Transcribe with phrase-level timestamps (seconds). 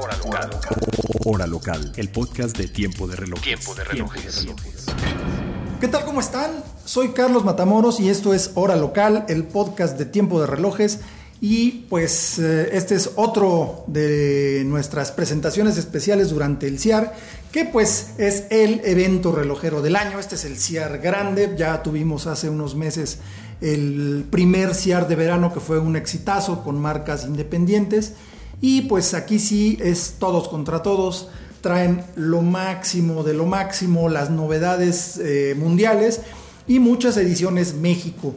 [0.00, 0.50] Hora local.
[1.26, 3.44] Hora local, el podcast de Tiempo de Relojes.
[3.44, 4.46] Tiempo de relojes.
[5.78, 6.06] ¿Qué tal?
[6.06, 6.52] ¿Cómo están?
[6.86, 11.00] Soy Carlos Matamoros y esto es Hora Local, el podcast de Tiempo de Relojes.
[11.42, 17.14] Y pues eh, este es otro de nuestras presentaciones especiales durante el CIAR,
[17.52, 20.18] que pues es el evento relojero del año.
[20.18, 23.18] Este es el CIAR grande, ya tuvimos hace unos meses
[23.60, 28.14] el primer CIAR de verano que fue un exitazo con marcas independientes.
[28.60, 31.28] Y pues aquí sí es todos contra todos,
[31.60, 36.20] traen lo máximo de lo máximo, las novedades eh, mundiales
[36.66, 38.34] y muchas ediciones México.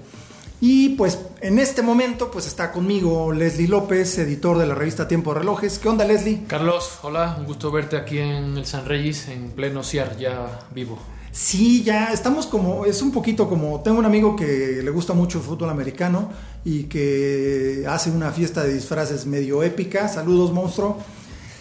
[0.65, 5.33] Y pues en este momento pues está conmigo Leslie López, editor de la revista Tiempo
[5.33, 5.77] de Relojes.
[5.77, 6.43] ¿Qué onda Leslie?
[6.47, 10.97] Carlos, hola, un gusto verte aquí en el San Reyes, en pleno CIAR, ya vivo.
[11.33, 15.39] Sí, ya estamos como, es un poquito como, tengo un amigo que le gusta mucho
[15.39, 16.29] el fútbol americano
[16.63, 20.07] y que hace una fiesta de disfraces medio épica.
[20.07, 20.99] Saludos, monstruo.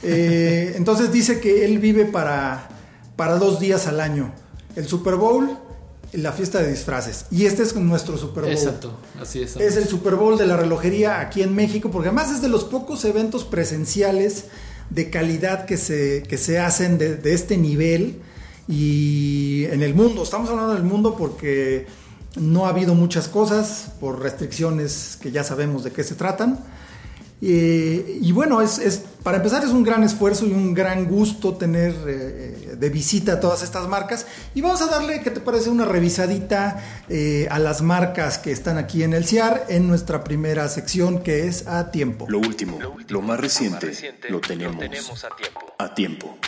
[0.02, 2.68] Eh, entonces dice que él vive para,
[3.16, 4.34] para dos días al año.
[4.76, 5.56] El Super Bowl,
[6.12, 7.24] la fiesta de disfraces.
[7.30, 8.52] Y este es nuestro Super Bowl.
[8.52, 9.56] Exacto, así es.
[9.56, 12.64] Es el Super Bowl de la relojería aquí en México, porque además es de los
[12.64, 14.48] pocos eventos presenciales
[14.90, 18.20] de calidad que se, que se hacen de, de este nivel
[18.72, 20.22] y en el mundo.
[20.22, 21.86] Estamos hablando del mundo porque
[22.36, 26.58] no ha habido muchas cosas por restricciones que ya sabemos de qué se tratan.
[27.44, 31.54] Eh, y bueno, es, es, para empezar es un gran esfuerzo y un gran gusto
[31.56, 34.26] tener eh, de visita a todas estas marcas.
[34.54, 35.68] Y vamos a darle, ¿qué te parece?
[35.68, 40.66] Una revisadita eh, a las marcas que están aquí en el CIAR en nuestra primera
[40.68, 42.26] sección que es a tiempo.
[42.26, 45.60] Lo último, lo, último, más reciente, lo, más reciente lo, tenemos lo tenemos a tiempo.
[45.78, 46.38] A tiempo.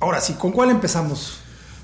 [0.00, 1.40] Ahora sí, ¿con cuál empezamos?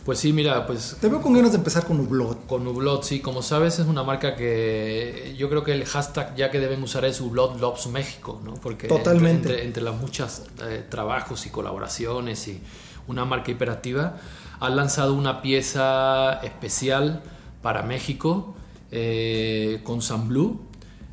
[0.06, 0.96] Pues sí, mira, pues...
[1.00, 2.46] Te veo con ganas de empezar con Hublot.
[2.46, 3.20] Con Hublot, sí.
[3.20, 7.04] Como sabes, es una marca que yo creo que el hashtag ya que deben usar
[7.04, 8.54] es Hublot Loves México, ¿no?
[8.54, 9.48] Porque Totalmente.
[9.48, 12.60] Entre, entre las muchas eh, trabajos y colaboraciones y
[13.08, 14.16] una marca hiperactiva,
[14.60, 17.22] han lanzado una pieza especial
[17.60, 18.54] para México
[18.92, 20.65] eh, con San Blue.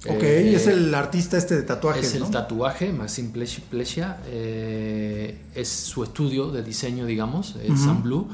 [0.08, 2.26] Ok, eh, es el artista este de tatuajes, Es ¿no?
[2.26, 4.18] el tatuaje, Maxim Plesia.
[4.28, 7.86] Eh, es su estudio de diseño, digamos, el uh -huh.
[7.86, 8.28] San Blue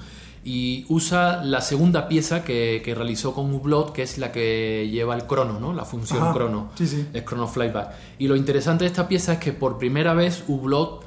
[0.43, 5.15] y usa la segunda pieza que, que, realizó con Hublot, que es la que lleva
[5.15, 5.73] el crono, ¿no?
[5.73, 6.69] La función Ajá, crono.
[6.75, 7.07] Sí, sí.
[7.13, 7.91] Es chrono flyback.
[8.19, 11.03] Y lo interesante de esta pieza es que por primera vez Hublot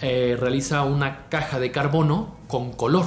[0.00, 3.06] eh, realiza una caja de carbono con color,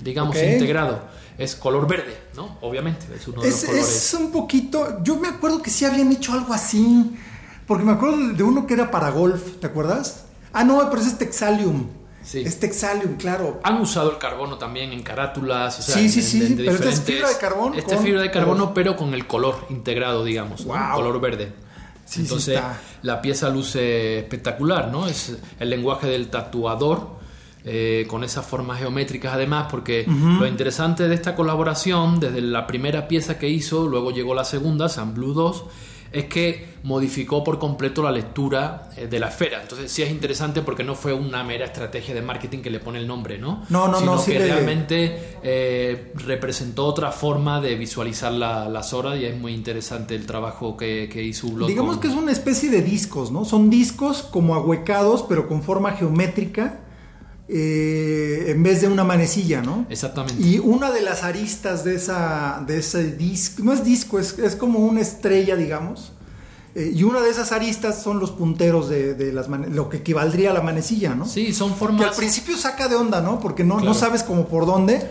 [0.00, 0.54] digamos, okay.
[0.54, 1.00] integrado.
[1.38, 2.58] Es color verde, ¿no?
[2.62, 3.88] Obviamente, es uno de es, los colores.
[3.88, 5.02] Es un poquito.
[5.02, 7.16] Yo me acuerdo que sí habían hecho algo así.
[7.66, 10.26] Porque me acuerdo de uno que era para golf, ¿te acuerdas?
[10.52, 11.88] Ah, no, pero ese es Texalium.
[12.22, 12.40] Sí.
[12.40, 13.60] Es Texalium, claro.
[13.64, 15.78] Han usado el carbono también en carátulas.
[15.80, 16.54] O sea, sí, sí, en, sí.
[16.56, 17.74] Pero este es fibra de carbono.
[17.74, 20.64] Este es fibra de carbono, pero con el color integrado, digamos.
[20.64, 20.76] Wow.
[20.76, 20.94] ¿no?
[20.94, 21.52] Color verde.
[22.04, 22.64] Sí, Entonces, sí
[23.02, 25.06] la pieza luce espectacular, ¿no?
[25.06, 27.15] Es el lenguaje del tatuador.
[27.68, 30.38] Eh, con esas formas geométricas además, porque uh -huh.
[30.38, 34.88] lo interesante de esta colaboración, desde la primera pieza que hizo, luego llegó la segunda,
[34.88, 35.64] San Blue 2,
[36.12, 39.60] es que modificó por completo la lectura eh, de la esfera.
[39.62, 43.00] Entonces sí es interesante porque no fue una mera estrategia de marketing que le pone
[43.00, 43.64] el nombre, ¿no?
[43.68, 44.24] No, no, Sino no.
[44.24, 49.52] que sí realmente eh, representó otra forma de visualizar la, las horas y es muy
[49.52, 51.68] interesante el trabajo que, que hizo Blog.
[51.68, 53.44] Digamos que es una especie de discos, ¿no?
[53.44, 56.82] Son discos como ahuecados, pero con forma geométrica.
[57.48, 59.86] Eh, en vez de una manecilla, ¿no?
[59.88, 60.42] Exactamente.
[60.42, 64.56] Y una de las aristas de, esa, de ese disco, no es disco, es, es
[64.56, 66.12] como una estrella, digamos.
[66.74, 70.50] Eh, y una de esas aristas son los punteros de, de las lo que equivaldría
[70.50, 71.24] a la manecilla, ¿no?
[71.24, 72.02] Sí, son formas.
[72.02, 73.38] Que al principio saca de onda, ¿no?
[73.38, 73.90] Porque no, claro.
[73.90, 75.08] no sabes como por dónde.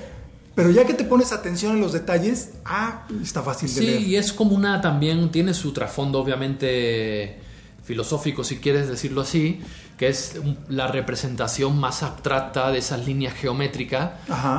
[0.56, 4.00] Pero ya que te pones atención en los detalles, ah, está fácil de sí, leer.
[4.00, 7.42] Sí, y es como una también, tiene su trasfondo obviamente
[7.86, 9.62] filosófico, si quieres decirlo así,
[9.98, 10.36] que es
[10.68, 14.12] la representación más abstracta de esas líneas geométricas,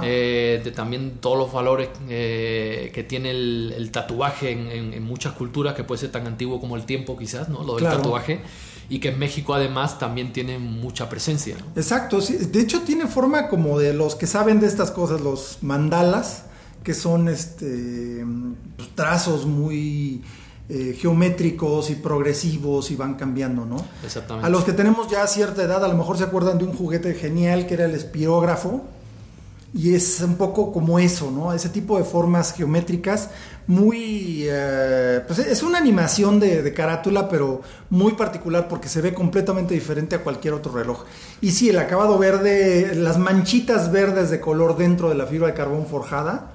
[0.03, 5.03] eh, de también todos los valores eh, que tiene el, el tatuaje en, en, en,
[5.03, 7.65] muchas culturas, que puede ser tan antiguo como el tiempo quizás, ¿no?
[7.65, 7.97] Lo del claro.
[7.99, 8.41] tatuaje,
[8.89, 11.57] y que en México además también tiene mucha presencia.
[11.59, 11.67] ¿no?
[11.75, 12.37] Exacto, sí.
[12.37, 16.45] de hecho tiene forma como de los que saben de estas cosas, los mandalas,
[16.85, 18.25] que son este
[18.95, 20.23] trazos muy
[20.69, 23.77] eh, geométricos y progresivos y van cambiando, ¿no?
[24.05, 24.47] Exactamente.
[24.47, 27.15] A los que tenemos ya cierta edad, a lo mejor se acuerdan de un juguete
[27.15, 28.85] genial que era el espirógrafo.
[29.75, 31.53] Y es un poco como eso, ¿no?
[31.53, 33.29] Ese tipo de formas geométricas
[33.67, 34.45] muy...
[34.49, 37.61] eh, pues es una animación de, de carátula, pero
[37.91, 41.05] muy particular porque se ve completamente diferente a cualquier otro reloj.
[41.43, 45.55] Y sí, el acabado verde, las manchitas verdes de color dentro de la fibra de
[45.55, 46.53] carbón forjada,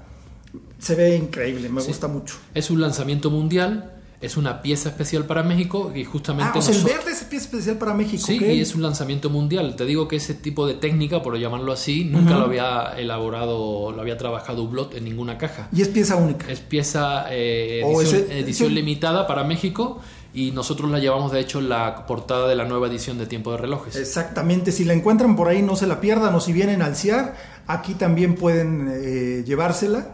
[0.79, 1.89] se ve increíble, me Sí.
[1.89, 2.35] gusta mucho.
[2.55, 6.75] Es un lanzamiento mundial, es una pieza especial para México y justamente Ah, o sea,
[6.75, 8.23] el verde es pieza especial para México.
[8.25, 9.75] Sí, y es un lanzamiento mundial.
[9.75, 14.01] Te digo que ese tipo de técnica, por llamarlo así, nunca lo había elaborado, lo
[14.01, 15.68] había trabajado Hublot en ninguna caja.
[15.75, 16.51] Y es pieza única.
[16.51, 20.00] Es pieza eh, edición, ese- edición ese- limitada para México
[20.33, 23.51] y nosotros la llevamos de hecho en la portada de la nueva edición de Tiempo
[23.51, 23.95] de Relojes.
[23.95, 27.35] Exactamente, si la encuentran por ahí no se la pierdan o si vienen al CIAR,
[27.67, 30.07] aquí también pueden eh, llevársela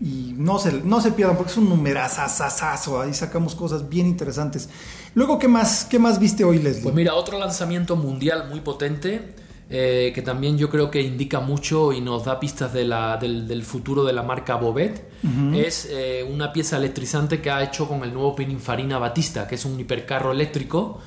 [0.00, 4.68] y no se, no se pierdan porque es un numerazazazazo, ahí sacamos cosas bien interesantes.
[5.14, 6.82] Luego, ¿qué más, qué más viste hoy, Leslie?
[6.82, 9.34] Pues mira, otro lanzamiento mundial muy potente
[9.72, 13.46] eh, que también yo creo que indica mucho y nos da pistas de la- del,
[13.46, 15.08] del futuro de la marca Bobet
[15.54, 19.64] es eh, una pieza electrizante que ha hecho con el nuevo Pininfarina Batista, que es
[19.66, 20.98] un hipercarro eléctrico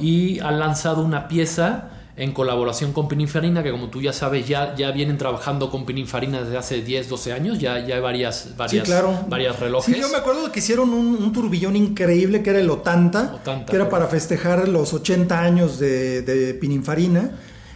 [0.00, 4.74] y han lanzado una pieza en colaboración con Pininfarina, que como tú ya sabes, ya,
[4.74, 8.86] ya vienen trabajando con Pininfarina desde hace 10, 12 años, ya, ya hay varias, varias,
[8.86, 9.18] sí, claro.
[9.28, 9.94] varias relojes.
[9.94, 13.70] Sí, yo me acuerdo que hicieron un, un turbillón increíble que era el Otanta, Otanta,
[13.70, 17.32] que era para festejar los 80 años de, de Pininfarina.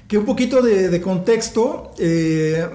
[0.08, 2.66] Que un poquito de, de contexto, eh,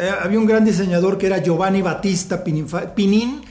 [0.00, 3.42] eh, había un gran diseñador que era Giovanni Battista Pininfa- Pinin.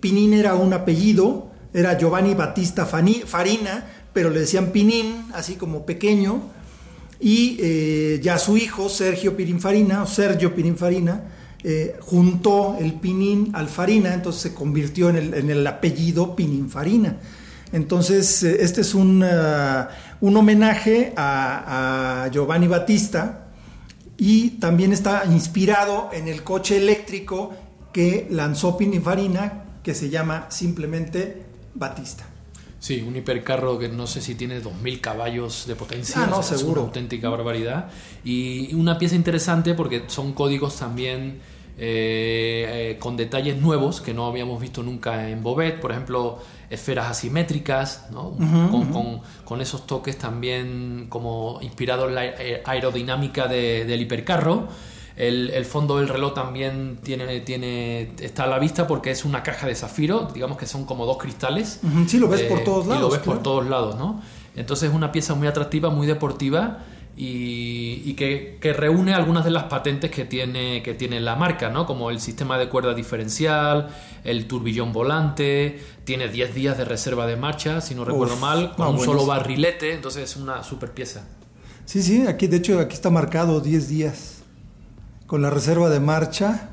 [0.00, 6.42] Pinin era un apellido, era Giovanni Battista Farina, pero le decían Pinin, así como pequeño.
[7.24, 11.22] Y eh, ya su hijo, Sergio Pininfarina, o Sergio Pininfarina,
[11.62, 17.18] eh, juntó el Pinin al Farina, entonces se convirtió en el, apellido Pininfarina.
[17.70, 19.24] Entonces, eh, este es un,
[20.20, 23.46] un homenaje a, a Giovanni Battista
[24.16, 27.52] y también está inspirado en el coche eléctrico
[27.92, 32.31] que lanzó Pininfarina, que se llama simplemente Batista.
[32.82, 36.16] Sí, un hipercarro que no sé si tiene 2.000 caballos de potencia.
[36.18, 36.80] Ah, no, o sea, Es seguro.
[36.80, 37.90] una auténtica barbaridad.
[38.24, 41.38] Y una pieza interesante porque son códigos también
[41.78, 45.78] eh, eh, con detalles nuevos que no habíamos visto nunca en Bobet.
[45.80, 46.40] Por ejemplo,
[46.70, 48.32] esferas asimétricas, ¿no?
[48.70, 52.22] con, con- con esos toques también como inspirados en la
[52.64, 54.66] aerodinámica de- del hipercarro.
[55.16, 59.42] El, el fondo del reloj también tiene, tiene, está a la vista porque es una
[59.42, 61.80] caja de zafiro, digamos que son como dos cristales.
[62.06, 64.22] Sí, lo ves Eh, por todos Y lo lados, ves por todos lados, ¿no?
[64.56, 66.78] Entonces es una pieza muy atractiva, muy deportiva
[67.14, 71.68] y, y que, que reúne algunas de las patentes que tiene, que tiene la marca,
[71.68, 71.84] ¿no?
[71.86, 73.88] Como el sistema de cuerda diferencial,
[74.24, 78.74] el turbillón volante, tiene 10 días de reserva de marcha, si no recuerdo Uf, mal,
[78.76, 81.26] con no, un solo barrilete, entonces es una super pieza.
[81.84, 84.41] Sí, sí, aquí de hecho aquí está marcado 10 días
[85.32, 86.68] con la reserva de marcha.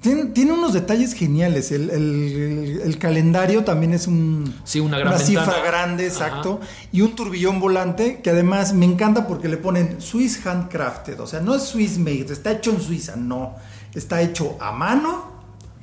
[0.00, 1.70] Tiene, tiene unos detalles geniales.
[1.70, 6.12] El, el- el calendario también es un, Sí, una gran cifra grande, Ajá.
[6.14, 6.60] exacto.
[6.92, 11.20] Y un turbillón volante que además me encanta porque le ponen Swiss Handcrafted.
[11.20, 13.54] O sea, no es Swiss made, está hecho en Suiza, no.
[13.94, 15.33] Está hecho a mano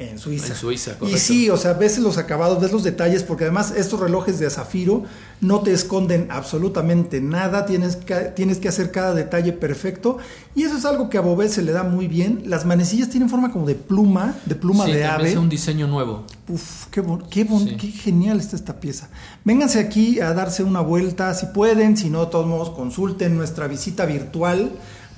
[0.09, 0.47] en Suiza.
[0.47, 1.19] En Suiza, Y correcto.
[1.19, 5.03] sí, o sea, ves los acabados, ves los detalles, porque además estos relojes de zafiro
[5.41, 10.17] no te esconden absolutamente nada, tienes que, tienes que hacer cada detalle perfecto,
[10.55, 12.43] y eso es algo que a Bobet se le da muy bien.
[12.45, 15.31] Las manecillas tienen forma como de pluma, de pluma Sí, de ave.
[15.31, 16.25] es un diseño nuevo.
[16.47, 17.77] Uf, qué, bon- qué, bon- Sí.
[17.77, 19.09] qué genial está esta pieza.
[19.45, 23.67] Vénganse aquí a darse una vuelta si pueden, si no, de todos modos, consulten nuestra
[23.67, 24.71] visita virtual,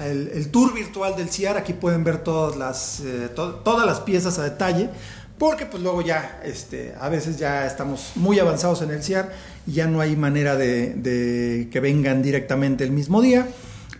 [0.07, 1.57] el, tour virtual del CIAR.
[1.57, 4.89] Aquí pueden ver todas las, eh, to- todas las piezas a detalle,
[5.37, 9.31] porque pues luego ya, este, a veces ya estamos muy avanzados en el CIAR
[9.67, 13.47] y ya no hay manera de, que vengan directamente el mismo día.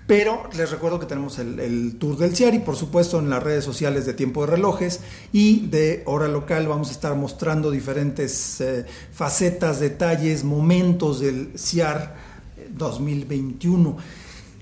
[0.06, 3.64] Pero les recuerdo que tenemos el, tour del CIAR y por supuesto en las redes
[3.64, 5.00] sociales de Tiempo de Relojes
[5.32, 12.16] y de Hora Local vamos a estar mostrando diferentes eh, facetas, detalles, momentos del CIAR
[12.72, 13.98] 2021.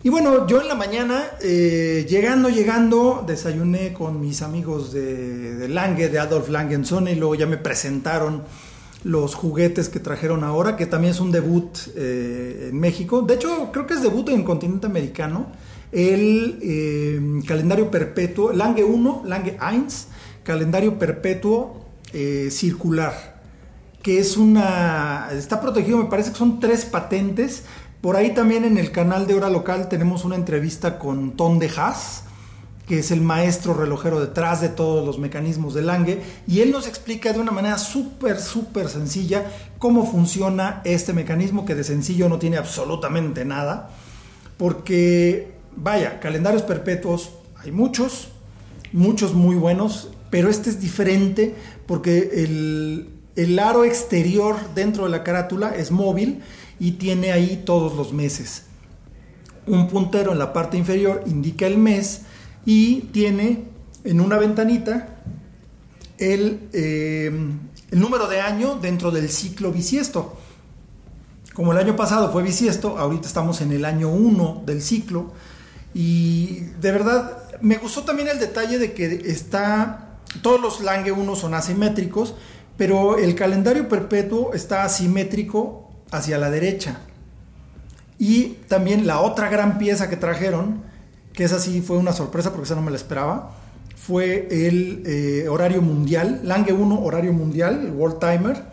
[0.03, 5.67] Y bueno, yo en la mañana, eh, llegando, llegando, desayuné con mis amigos de, de
[5.67, 8.41] Lange, de Adolf Langenson, y luego ya me presentaron
[9.03, 13.22] los juguetes que trajeron ahora, que también es un debut eh, en México.
[13.22, 15.51] De hecho, creo que es debut en el continente americano.
[15.91, 19.88] El eh, calendario perpetuo, Lange 1, Lange 1,
[20.43, 21.86] calendario perpetuo
[22.50, 23.39] circular,
[24.01, 25.29] que es una.
[25.31, 27.63] Está protegido, me parece que son tres patentes.
[28.01, 31.70] Por ahí también en el canal de Hora Local tenemos una entrevista con Ton de
[31.70, 32.24] Haas,
[32.88, 36.88] que es el maestro relojero detrás de todos los mecanismos de Lange, y él nos
[36.88, 39.46] explica de una manera súper, súper sencilla
[39.77, 43.91] cómo funciona este mecanismo, que de sencillo no tiene absolutamente nada,
[44.58, 48.29] porque, vaya, calendarios perpetuos hay muchos,
[48.93, 51.53] muchos muy buenos, pero este es diferente
[51.86, 56.41] porque el, el aro exterior dentro de la carátula es móvil
[56.82, 58.64] y tiene ahí todos los meses.
[59.68, 62.24] Un puntero en la parte inferior indica el mes
[62.66, 63.66] y tiene
[64.04, 65.22] en una ventanita
[66.18, 67.32] el, eh,
[67.92, 70.36] el número de año dentro del ciclo bisiesto.
[71.54, 75.34] Como el año pasado fue bisiesto, ahorita estamos en el año 1 del ciclo.
[75.94, 81.36] Y de verdad, me gustó también el detalle de que está, todos los Lange 1
[81.36, 82.34] son asimétricos,
[82.76, 85.81] pero el calendario perpetuo está asimétrico
[86.12, 87.00] hacia la derecha.
[88.20, 90.82] Y también la otra gran pieza que trajeron,
[91.34, 93.53] que esa sí fue una sorpresa porque esa no me la esperaba,
[93.96, 98.63] fue el eh, horario mundial, Lange 1 horario mundial, el World Timer,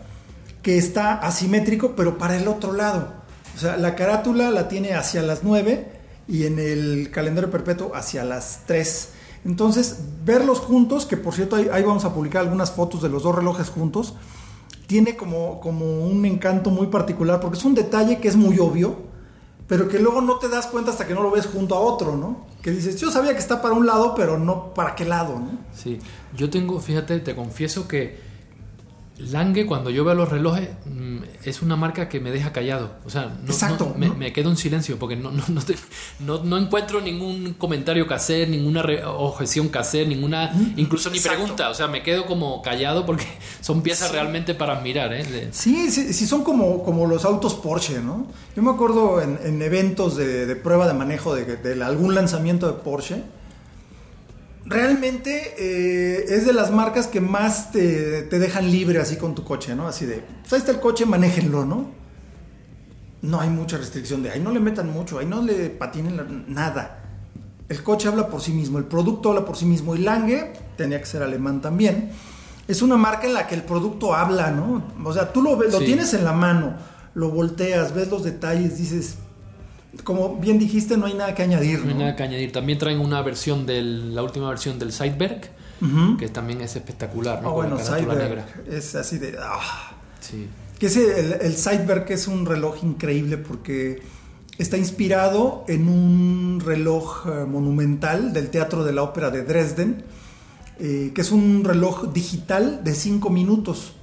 [0.61, 3.13] que está asimétrico pero para el otro lado.
[3.55, 5.87] O sea, la carátula la tiene hacia las 9
[6.27, 9.09] y en el calendario perpetuo hacia las 3.
[9.45, 13.23] Entonces, verlos juntos, que por cierto ahí, ahí vamos a publicar algunas fotos de los
[13.23, 14.13] dos relojes juntos,
[14.89, 18.95] tiene como, como un encanto muy particular porque es un detalle que es muy obvio,
[19.67, 22.17] pero que luego no te das cuenta hasta que no lo ves junto a otro,
[22.17, 22.47] ¿no?
[22.63, 25.51] Que dices, yo sabía que está para un lado, pero no para qué lado, ¿no?
[25.75, 25.99] Sí,
[26.35, 28.17] yo tengo, fíjate, te confieso que
[29.19, 32.93] Lange, cuando yo veo los relojes, mm, es una marca que me deja callado.
[33.05, 34.15] O sea, no, Exacto, no- me, ¿no?
[34.15, 35.75] me quedo en silencio porque no, no, no, te-
[36.19, 41.37] no- encuentro ningún comentario que hacer, ninguna re- objeción que hacer, ninguna, incluso ni Exacto.
[41.39, 41.69] pregunta.
[41.69, 43.25] O sea, me quedo como callado porque
[43.61, 44.13] son piezas Sí.
[44.13, 45.11] realmente para admirar.
[45.13, 45.23] ¿eh?
[45.25, 48.25] De- Sí, sí, sí son como, como los autos Porsche, ¿no?
[48.55, 52.67] Yo me acuerdo en, en eventos de, de prueba de manejo de, de algún lanzamiento
[52.67, 53.21] de Porsche.
[54.65, 59.43] Realmente eh, es de las marcas que más te, te dejan libre así con tu
[59.43, 59.87] coche, ¿no?
[59.87, 61.89] Así de, pues ahí está el coche, manéjenlo, ¿no?
[63.21, 66.25] No hay mucha restricción de ahí no le metan mucho, ahí no le patinen la-
[66.47, 67.03] nada.
[67.67, 69.95] El coche habla por sí mismo, el producto habla por sí mismo.
[69.95, 72.11] Y Lange, tenía que ser alemán también,
[72.67, 74.83] es una marca en la que el producto habla, ¿no?
[75.03, 76.75] O sea, tú lo, ves, lo tienes en la mano,
[77.15, 79.15] lo volteas, ves los detalles, dices,
[80.03, 81.99] como bien dijiste, no hay nada que añadir, No hay ¿no?
[82.01, 82.51] nada que añadir.
[82.51, 85.49] También traen una versión del, la última versión del Sideberg,
[86.19, 87.49] que también es espectacular, ¿no?
[87.61, 87.73] Ah, la
[88.05, 88.45] bueno, negra.
[88.69, 89.37] es así de...
[89.41, 89.93] ah.
[90.19, 90.47] Sí.
[90.77, 94.01] Que ese, el, el Sideberg es un reloj increíble porque
[94.57, 100.03] está inspirado en un reloj eh, monumental del Teatro de la Ópera de Dresden,
[100.79, 103.93] eh, que es un reloj digital de 5 minutos.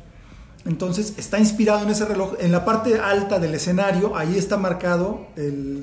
[0.66, 2.34] Entonces está inspirado en ese reloj.
[2.40, 5.26] En la parte alta del escenario, ahí está marcado,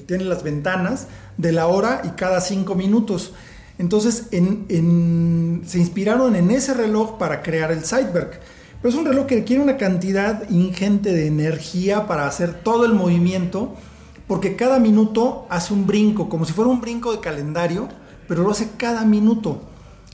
[0.07, 3.33] tiene las ventanas de la hora y cada 5 minutos.
[3.77, 8.39] Entonces en- en- se inspiraron en ese reloj para crear el Sideberg.
[8.81, 12.93] Pero es un reloj que requiere una cantidad ingente de energía para hacer todo el
[12.93, 13.73] movimiento,
[14.27, 17.87] porque cada minuto hace un brinco, como si fuera un brinco de calendario,
[18.27, 19.61] pero lo hace cada minuto.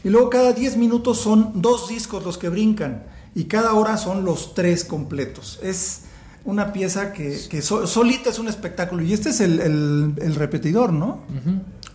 [0.04, 3.04] Y luego cada 10 minutos son dos discos los que brincan,
[3.36, 5.60] y cada hora son los tres completos.
[5.64, 6.02] Es
[6.46, 9.04] una pieza que, que so- solita es un espectáculo.
[9.04, 11.24] Y este es el, el- el repetidor, ¿no?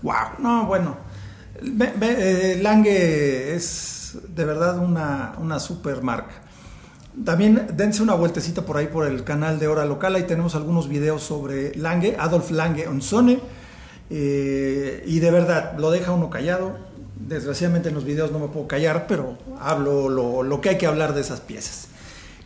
[0.02, 0.14] ¡Wow!
[0.38, 0.96] No, bueno.
[1.62, 6.34] Ve, eh, Lange es de verdad una, una super marca.
[7.24, 10.14] También dense una vueltecita por ahí por el canal de Hora Local.
[10.16, 13.40] Ahí tenemos algunos videos sobre Lange, Adolf Lange Onsone.
[14.10, 16.76] Eh, y de verdad, lo deja uno callado.
[17.16, 20.09] Desgraciadamente en los videos no me puedo callar, pero hablo
[20.42, 21.88] lo, que hay que hablar de esas piezas.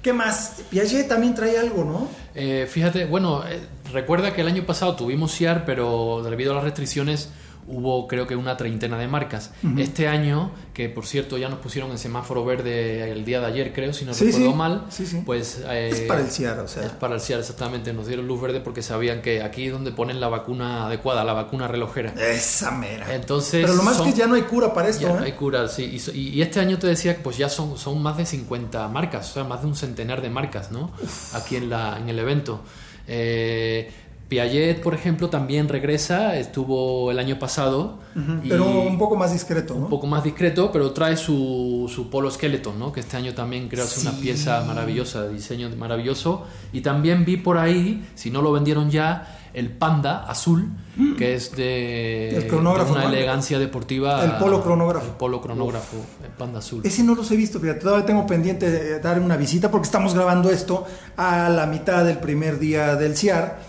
[0.03, 0.63] ¿Qué más?
[0.71, 2.09] Piaget también trae algo, ¿no?
[2.35, 3.61] Eh, fíjate, bueno, eh,
[3.93, 7.31] recuerda que el año pasado tuvimos CIAR, pero debido a las restricciones
[7.69, 9.53] hubo creo que una treintena de marcas.
[9.77, 13.73] Este año, que por cierto ya nos pusieron en semáforo verde el día de ayer,
[13.73, 14.57] creo, si no Sí, recuerdo sí.
[14.57, 15.23] mal, Sí, sí.
[15.25, 15.63] pues...
[15.69, 16.85] eh, Es para el CIAR, o sea.
[16.85, 17.93] Es para el CIAR, exactamente.
[17.93, 21.33] Nos dieron luz verde porque sabían que aquí es donde ponen la vacuna adecuada, la
[21.35, 22.13] vacuna relojera.
[22.19, 23.15] Esa mera.
[23.15, 25.27] Entonces, Pero lo más son- que ya no hay cura para esto, ya no ¿eh?
[25.27, 25.85] hay cura, sí.
[26.15, 29.31] Y, y- este año te decía que pues ya son, son más de 50 marcas,
[29.31, 30.91] o sea, más de un centenar de marcas, ¿no?
[31.35, 32.61] Aquí en, la, en el evento.
[33.07, 33.91] Eh,
[34.29, 37.99] Piaget, por ejemplo, también regresa, estuvo el año pasado.
[38.43, 39.81] y Pero un poco más discreto, ¿no?
[39.85, 42.93] un poco más discreto, pero trae su, su Polo Skeleton, ¿no?
[42.93, 44.19] Que este año también que es una Sí.
[44.21, 46.45] pieza maravillosa, diseño maravilloso.
[46.75, 50.69] Y también vi por ahí, si no lo vendieron ya, el Panda azul,
[51.17, 53.15] que es de, El cronógrafo, de una ¿no?
[53.15, 54.23] elegancia deportiva.
[54.25, 55.07] El polo cronógrafo.
[55.07, 56.83] El polo cronógrafo, el Panda azul.
[56.85, 60.15] Ese no los he visto, fíjate, todavía tengo pendiente de dar una visita porque estamos
[60.15, 60.85] grabando esto
[61.17, 63.68] a la mitad del primer día del CIAR.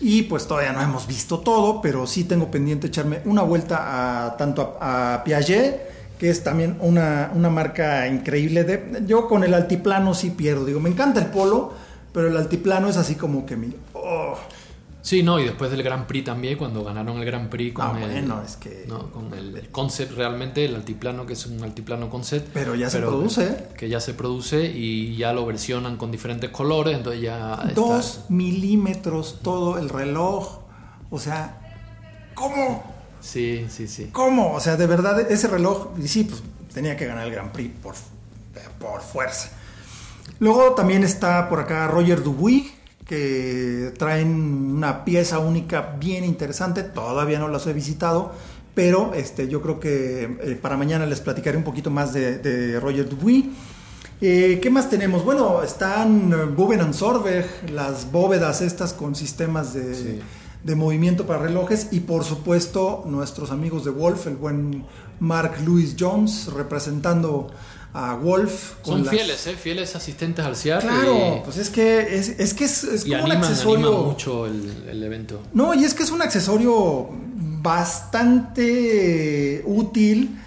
[0.00, 4.36] Y pues todavía no hemos visto todo, pero sí tengo pendiente echarme una vuelta a
[4.36, 8.64] tanto a, Piaget, que es también una, una marca increíble.
[8.64, 10.64] De, yo con el altiplano sí pierdo.
[10.64, 11.72] Digo, me encanta el polo,
[12.12, 13.74] pero el altiplano es así como que mi...
[13.92, 14.38] oh,
[15.02, 17.98] Sí, no, y después del Grand Prix también, cuando ganaron el Grand Prix con, Ah,
[18.02, 19.10] el, bueno, es que- ¿no?
[19.10, 22.50] con el, el concept realmente, el altiplano, que es un altiplano concept.
[22.52, 23.68] Pero ya se produce.
[23.78, 28.24] Que ya se produce y ya lo versionan con diferentes colores, entonces ya está- Dos
[28.28, 30.58] milímetros todo el reloj.
[31.10, 31.58] O sea,
[32.34, 32.84] ¿cómo?
[33.20, 34.10] Sí, sí, sí.
[34.12, 34.52] ¿Cómo?
[34.54, 36.42] O sea, de verdad, ese reloj, y sí, pues
[36.74, 37.94] tenía que ganar el Grand Prix por,
[38.78, 39.50] por fuerza.
[40.38, 42.72] Luego también está por acá Roger Dubuis,
[43.10, 44.28] que traen
[44.76, 46.84] una pieza única bien interesante.
[46.84, 48.30] Todavía no las he visitado,
[48.72, 52.78] pero este, yo creo que eh, para mañana les platicaré un poquito más de, de
[52.78, 53.46] Roger Dubuis.
[54.20, 55.24] Eh, ¿Qué más tenemos?
[55.24, 60.20] Bueno, están eh, Buben and Sorberg, las bóvedas estas con sistemas de, Sí.
[60.62, 64.84] de movimiento para relojes y por supuesto nuestros amigos de Wolf, el buen
[65.18, 67.48] Mark Louis Jones representando
[67.92, 68.74] a Wolf.
[68.82, 69.54] con Son las- fieles, ¿eh?
[69.60, 70.80] Fieles asistentes al CIAR.
[70.82, 73.86] Claro, y, pues es que es, es que es, es y como un accesorio.
[73.88, 75.40] animan mucho el, el evento.
[75.54, 77.08] No, y es que es un accesorio
[78.20, 80.38] bastante útil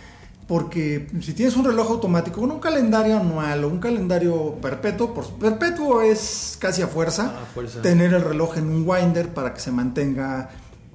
[0.47, 5.25] porque si tienes un reloj automático con un calendario anual o un calendario perpetuo, por
[5.35, 7.81] perpetuo es casi a fuerza, A fuerza.
[7.81, 10.49] tener el reloj en un winder para que se mantenga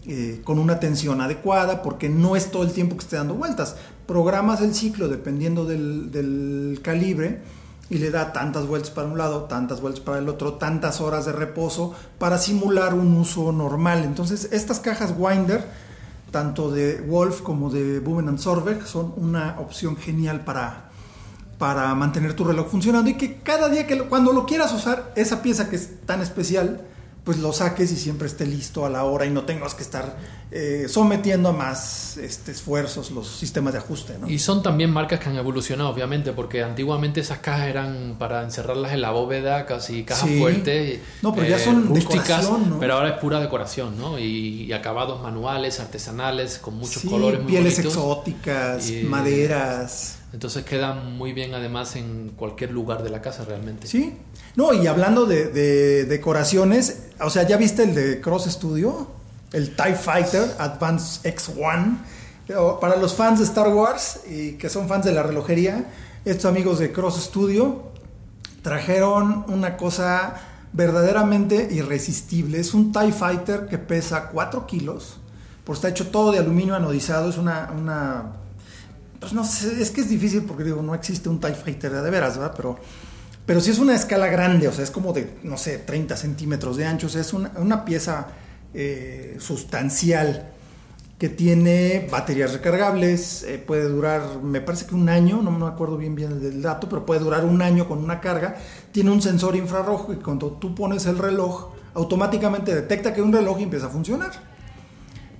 [0.07, 3.76] eh, con una tensión adecuada porque no es todo el tiempo que esté dando vueltas.
[4.09, 7.43] Programas el ciclo dependiendo del, calibre
[7.91, 11.27] y le da tantas vueltas para un lado, tantas vueltas para el otro, tantas horas
[11.27, 14.05] de reposo para simular un uso normal.
[14.05, 15.62] Entonces, estas cajas Winder,
[16.31, 20.88] tanto de Wolf como de Buben and son una opción genial para,
[21.59, 25.43] para mantener tu reloj funcionando y que cada día que cuando lo quieras usar, esa
[25.43, 26.81] pieza que es tan especial,
[27.25, 30.17] pues lo saques y siempre esté listo a la hora y no tengas que estar
[30.51, 34.17] eh, sometiendo a más este, esfuerzos los sistemas de ajuste.
[34.19, 34.31] ¿no?
[34.31, 38.93] Y son también marcas que han evolucionado, obviamente, porque antiguamente esas cajas eran para encerrarlas
[38.93, 40.39] en la bóveda, casi cajas Sí.
[40.41, 40.95] fuertes.
[40.97, 42.79] eh, No, pero ya son rústicas, ¿no?
[42.81, 44.19] pero ahora es pura decoración, ¿no?
[44.19, 47.93] Y, y acabados manuales, artesanales, con muchos Sí, colores muy pieles bonitos.
[47.95, 50.15] exóticas, Y- maderas.
[50.33, 53.87] Entonces quedan muy bien además en cualquier lugar de la casa realmente.
[53.87, 54.15] Sí.
[54.56, 59.08] No, y hablando de, de decoraciones, o sea, ¿ya viste el de Cross Studio?
[59.52, 61.99] El TIE Fighter Advance X1.
[62.56, 65.84] O Para los fans de Star Wars y que son fans de la relojería,
[66.25, 67.93] estos amigos de Cross Studio
[68.63, 70.34] trajeron una cosa
[70.73, 72.61] verdaderamente irresistible.
[72.61, 75.19] Es un TIE Fighter que pesa 4 kilos,
[75.65, 78.32] pues está hecho todo de aluminio anodizado, es una, una
[79.21, 82.11] pues no sé, es que es difícil porque digo, no existe un TIE Fighter de
[82.11, 82.54] veras, ¿verdad?
[82.56, 82.78] Pero,
[83.49, 86.76] pero sí es una escala grande, o sea, es como de, no sé, 30 centímetros
[86.76, 88.26] de ancho, o sea, es una, una pieza
[88.75, 90.50] eh, sustancial
[91.19, 95.97] que tiene baterías recargables, eh, puede durar, me parece que un año, no me acuerdo
[95.97, 98.56] bien bien del dato, pero puede durar un año con una carga,
[98.93, 103.32] tiene un sensor infrarrojo y cuando tú pones el reloj, automáticamente detecta que hay un
[103.32, 104.32] reloj y empieza a funcionar.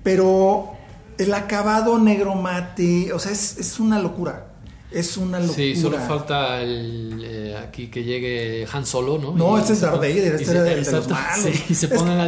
[0.01, 0.71] Pero
[1.19, 4.48] el acabado negro mate, o sea, es, es una locura.
[4.91, 5.55] Es una locura.
[5.55, 9.33] Sí, solo falta el, eh, aquí que llegue Han Solo, ¿no?
[9.33, 11.45] No, Y este es Darth Vader, este era de los malos.
[11.45, 12.25] sí, y se Es pongan a,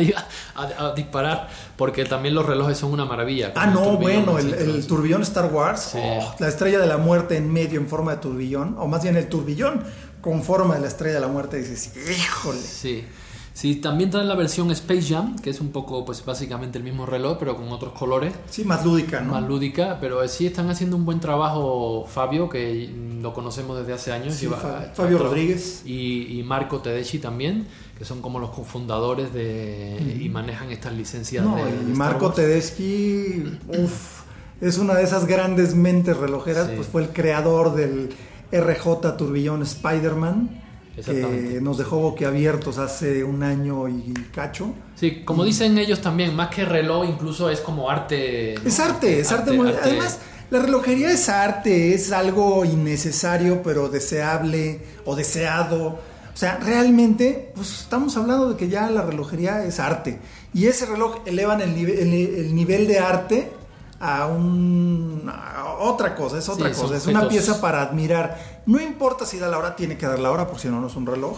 [0.56, 3.52] a- a disparar, porque también los relojes son una maravilla.
[3.56, 5.98] Ah, no, turbillón, bueno, el, el turbillón Star Wars, Sí.
[6.00, 9.16] oh, la estrella de la muerte en medio en forma de turbillón, o más bien
[9.18, 9.84] el turbillón
[10.22, 12.60] con forma de la estrella de la muerte, dices, híjole.
[12.62, 13.04] Sí.
[13.54, 17.06] Sí, también traen la versión Space Jam, que es un poco, pues básicamente el mismo
[17.06, 18.34] reloj, pero con otros colores.
[18.50, 19.34] Sí, más lúdica, ¿no?
[19.34, 22.90] Más lúdica, pero sí están haciendo un buen trabajo Fabio, que
[23.22, 24.36] lo conocemos desde hace años.
[24.36, 24.48] Sí,
[24.94, 25.82] Fabio Rodríguez.
[25.86, 31.44] Y, y Marco Tedeschi también, que son como los cofundadores de, y manejan estas licencias.
[31.44, 32.32] No, de, de Marco.
[32.32, 34.22] Tedeschi, uff,
[34.62, 36.74] es una de esas grandes mentes relojeras, Sí.
[36.78, 38.12] pues fue el creador del
[38.54, 40.61] RJ Turbillón Spider-Man.
[40.96, 44.74] Que nos dejó boquiabiertos hace un año y cacho.
[44.96, 48.56] Sí, como dicen ellos también, más que reloj, incluso es como arte.
[48.62, 48.68] ¿no?
[48.68, 49.70] Es arte, es arte, muy...
[49.70, 49.80] arte.
[49.84, 56.00] Además, la relojería es arte, es algo innecesario pero deseable o deseado.
[56.34, 60.20] O sea, realmente, pues estamos hablando de que ya la relojería es arte.
[60.54, 63.52] Y ese reloj elevan el, nive- el, el nivel de arte
[64.02, 68.38] a, un, a otra cosa, es otra Sí, cosa, es una pieza para admirar.
[68.66, 70.88] No importa si da la hora, tiene que dar la hora, porque si no, no
[70.88, 71.38] es un reloj.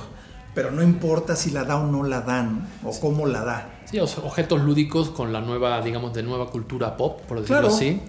[0.56, 3.70] Pero no importa si la da o no la dan, o cómo la da.
[3.86, 7.76] Sí, os- objetos lúdicos con la nueva, digamos, de nueva cultura pop, por decirlo Claro.
[7.76, 8.02] así.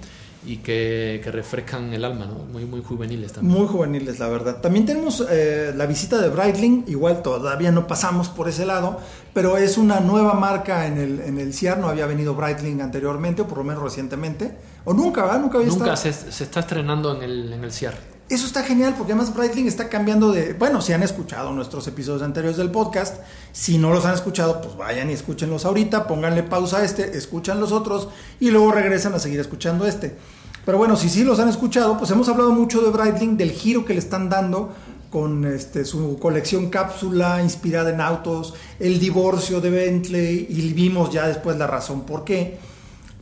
[0.47, 2.35] Y que, que refrescan el alma, ¿no?
[2.45, 3.57] Muy, muy juveniles también.
[3.57, 4.61] Muy juveniles, la verdad.
[4.61, 8.99] También tenemos eh, la visita de Breitling, igual todavía no pasamos por ese lado,
[9.33, 13.43] pero es una nueva marca en el, en el CIAR, no había venido Breitling anteriormente,
[13.43, 14.55] o por lo menos recientemente,
[14.85, 15.41] o nunca, ¿verdad?
[15.41, 16.13] Nunca había Nunca estado.
[16.15, 18.14] se, se está estrenando en el, en el CIAR.
[18.31, 20.55] Eso está genial porque además Breitling está cambiando de...
[20.55, 23.19] Bueno, si han escuchado nuestros episodios anteriores del podcast,
[23.53, 27.61] si no los han escuchado, pues vayan y escúchenlos ahorita, pónganle pausa a este, escuchan
[27.61, 28.09] los otros
[28.41, 30.17] y luego regresan a seguir escuchando este.
[30.65, 33.85] Pero bueno, si sí los han escuchado, pues hemos hablado mucho de Breitling, del giro
[33.85, 34.73] que le están dando
[35.11, 41.29] con este, su colección cápsula inspirada en autos, el divorcio de Bentley y vimos ya
[41.29, 42.59] después la razón por qué.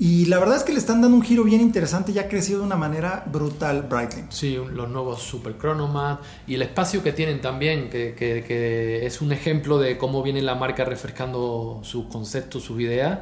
[0.04, 2.58] Y la verdad es que le están dando un giro bien interesante y ha crecido
[2.58, 4.26] de una manera brutal Breitling.
[4.30, 9.20] Sí, los nuevos Super Chronomat y el espacio que tienen también, que, que- que es
[9.20, 13.20] un ejemplo de cómo viene la marca refrescando sus conceptos, sus ideas.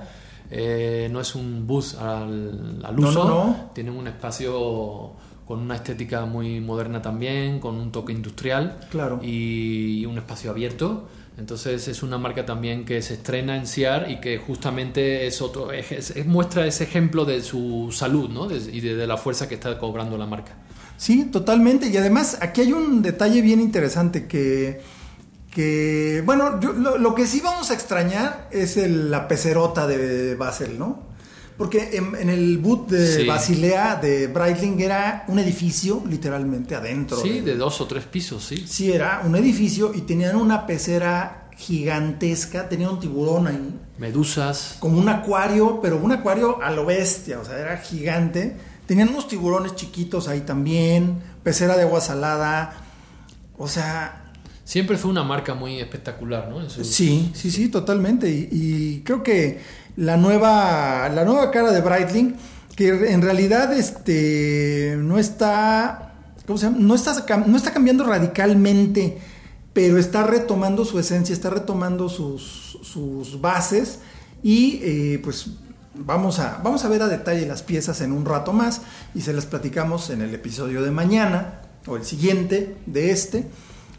[0.50, 3.70] Eh, no es un bus al, al No, uso, no, no.
[3.74, 5.12] tienen un espacio
[5.46, 9.20] con una estética muy moderna también, con un toque industrial Claro.
[9.22, 11.08] y un espacio abierto.
[11.38, 15.72] Entonces es una marca también que se estrena en CIAR y que justamente es otro
[15.72, 18.50] es- es- muestra ese ejemplo de su salud ¿no?
[18.50, 20.52] Y de, de la fuerza que está cobrando la marca.
[20.98, 21.86] Sí, totalmente.
[21.88, 24.82] Y además aquí hay un detalle bien interesante que,
[25.50, 30.34] que bueno, yo- lo, lo que sí vamos a extrañar es el- la pecerota de
[30.34, 31.09] Basel, ¿no?
[31.60, 33.26] Porque en, en el boot de Sí.
[33.26, 37.18] Basilea de Breitling era un edificio, literalmente, adentro.
[37.20, 38.64] Sí, de- de dos o tres pisos, sí.
[38.66, 44.76] Sí, era un edificio y tenían una pecera gigantesca, tenían un tiburón ahí, Medusas.
[44.80, 48.56] como un acuario, pero un acuario a lo bestia, o sea, era gigante.
[48.86, 52.72] Tenían unos tiburones chiquitos ahí también, pecera de agua salada,
[53.58, 54.16] o sea,
[54.64, 56.70] Siempre fue una marca muy espectacular, ¿no?
[56.70, 58.30] Su- sí, sí, sí, totalmente.
[58.30, 59.58] Y, y creo que
[59.96, 62.36] la nueva, la nueva cara de Breitling,
[62.76, 66.14] que en realidad este, no está,
[66.46, 66.78] ¿cómo se llama?
[66.80, 69.18] No está, no está cambiando radicalmente,
[69.72, 74.00] pero está retomando su esencia, está retomando sus, sus bases
[74.42, 75.50] y eh, pues
[75.94, 78.82] vamos a, vamos a ver a detalle las piezas en un rato más
[79.14, 83.46] y se las platicamos en el episodio de mañana o el siguiente de este.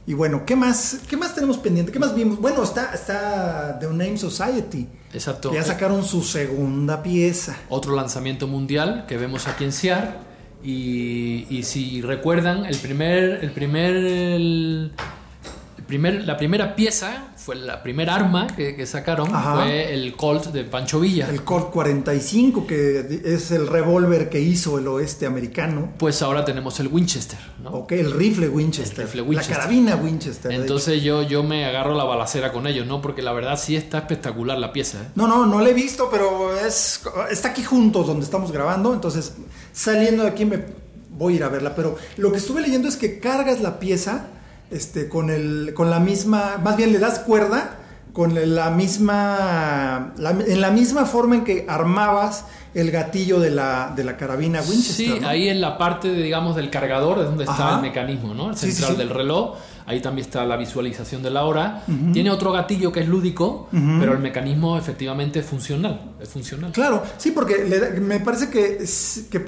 [0.07, 1.91] Y bueno, ¿qué más, qué más tenemos pendiente?
[1.91, 2.39] ¿Qué más vimos?
[2.39, 4.87] Bueno, está, está The Name Society.
[5.13, 5.51] Exacto.
[5.51, 7.55] Que ya sacaron su segunda pieza.
[7.69, 10.31] Otro lanzamiento mundial que vemos aquí en CIAR.
[10.63, 14.91] Y, y si recuerdan, el primer, el primer, el
[15.91, 19.56] primer, la primera pieza fue la primera arma que, que sacaron Ajá.
[19.56, 21.27] fue el Colt de Pancho Villa.
[21.30, 25.91] El Colt 45, que es el revólver que hizo el oeste americano.
[25.97, 27.71] Pues ahora tenemos el Winchester, ¿no?
[27.71, 29.01] Ok, el rifle Winchester.
[29.01, 29.58] El rifle Winchester.
[29.58, 30.51] La carabina Winchester.
[30.54, 33.01] Entonces yo, yo me agarro la balacera con ellos, ¿no?
[33.01, 35.08] Porque la verdad sí está espectacular la pieza, ¿eh?
[35.15, 39.34] No, no, no la he visto, pero es está aquí juntos donde estamos grabando, entonces
[39.73, 40.63] saliendo de aquí me
[41.10, 44.30] voy a ir a verla, pero lo que estuve leyendo es que cargas la pieza
[44.71, 47.77] este con el con la misma, más bien le das cuerda
[48.13, 53.91] con la misma la- en la misma forma en que armabas el gatillo de la,
[53.95, 55.05] de la carabina Winchester.
[55.15, 55.27] Sí, ¿no?
[55.27, 57.75] ahí en la parte, de, digamos, del cargador es donde está Ajá.
[57.77, 58.49] el mecanismo, ¿no?
[58.51, 58.97] El sí, central sí.
[58.97, 59.55] del reloj.
[59.86, 61.84] Ahí también está la visualización de la hora.
[62.13, 66.13] Tiene otro gatillo que es lúdico, pero el mecanismo efectivamente es funcional.
[66.21, 66.71] Es funcional.
[66.71, 68.77] Claro, sí, porque le me parece que,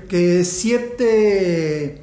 [0.10, 2.03] que siete,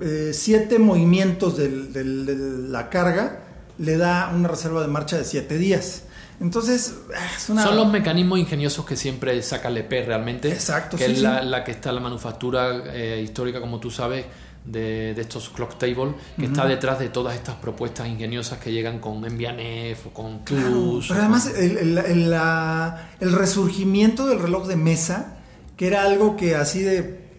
[0.00, 3.40] eh, siete movimientos del- del- de la carga
[3.78, 6.04] le da una reserva de marcha de siete días.
[6.40, 6.94] Entonces,
[7.36, 7.62] es una...
[7.64, 10.50] Son los mecanismos ingeniosos que siempre saca el EP realmente.
[10.50, 11.22] Exacto, Que sí, es sí.
[11.24, 14.24] la, la que está la manufactura eh, histórica, como tú sabes,
[14.64, 18.98] de, de estos clock table, que está detrás de todas estas propuestas ingeniosas que llegan
[19.00, 21.06] con Envianef o con Claro, Clus.
[21.08, 25.36] pero además el, el- el- la- el resurgimiento del reloj de mesa,
[25.76, 27.29] que era algo que así de...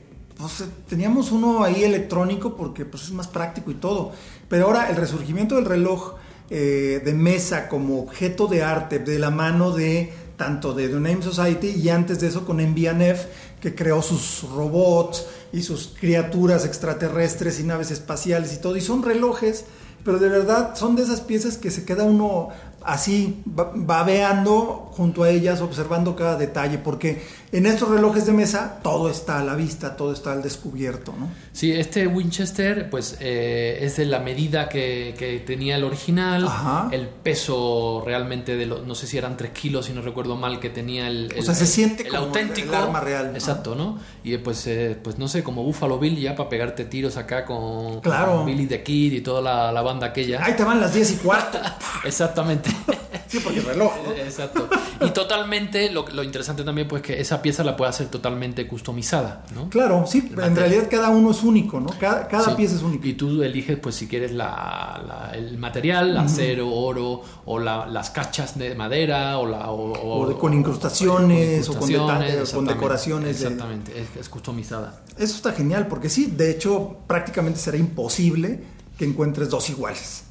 [0.41, 4.11] pues, teníamos uno ahí electrónico porque pues, es más práctico y todo,
[4.49, 6.15] pero ahora el resurgimiento del reloj
[6.49, 11.21] eh, de mesa como objeto de arte de la mano de tanto de The Name
[11.21, 13.25] Society y antes de eso con Envianef
[13.61, 18.75] que creó sus robots y sus criaturas extraterrestres y naves espaciales y todo.
[18.75, 19.65] Y son relojes
[20.03, 22.49] pero de verdad son de esas piezas que se queda uno
[22.83, 27.21] así ba- babeando junto a ellas, observando cada detalle, porque
[27.53, 31.29] en estos relojes de mesa todo está a la vista, todo está al descubierto, ¿no?
[31.53, 36.87] Sí, este Winchester pues eh, es de la medida que, que tenía el original, Ajá.
[36.91, 40.59] el peso realmente de los, no sé si eran 3 kilos, si no recuerdo mal,
[40.59, 43.37] que tenía el, O sea, se siente el como auténtico el arma real, ¿no?
[43.37, 43.99] Exacto, ¿no?
[44.23, 47.99] Y pues, eh, pues no sé, como Buffalo Bill ya para pegarte tiros acá con,
[48.01, 48.37] Claro.
[48.37, 50.43] con Billy the Kid y toda la, la banda aquella.
[50.43, 51.57] Ahí te van las 10 y cuarto.
[52.05, 52.70] Exactamente.
[53.31, 54.11] Sí, porque el reloj, ¿no?
[54.11, 54.67] Exacto.
[54.99, 59.45] y totalmente, lo, lo interesante también, pues que esa pieza la puede hacer totalmente customizada,
[59.55, 59.69] ¿no?
[59.69, 60.55] Claro, sí, en material.
[60.57, 61.87] realidad cada uno es único, ¿no?
[61.97, 62.51] Cada, cada Sí.
[62.57, 63.07] pieza es única.
[63.07, 68.09] Y tú eliges, pues, si quieres la, la- el material, acero, oro, o la- las
[68.09, 73.45] cachas de madera, o, la, o, con incrustaciones, o con detalles, con exactamente, decoraciones de-
[73.47, 75.03] Exactamente, es, es customizada.
[75.17, 78.59] Eso está genial, porque sí, de hecho, prácticamente será imposible
[78.97, 80.25] que encuentres dos iguales.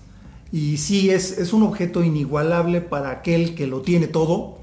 [0.53, 4.59] Y sí, es, es un objeto inigualable para aquel que lo tiene todo.